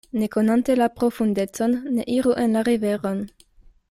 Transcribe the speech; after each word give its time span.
Ne 0.19 0.27
konante 0.35 0.75
la 0.79 0.87
profundecon, 1.01 1.77
ne 1.97 2.07
iru 2.17 2.33
en 2.45 2.57
la 2.59 2.63
riveron. 2.71 3.23